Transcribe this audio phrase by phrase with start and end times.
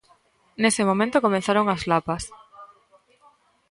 [0.61, 2.23] Nese momento comezaron as lapas.